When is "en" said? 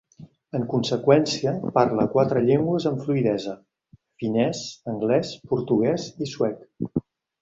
0.59-0.63